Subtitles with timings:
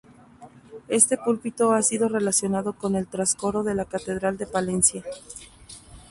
[0.87, 5.03] Este púlpito ha sido relacionado con el trascoro de la catedral de Palencia.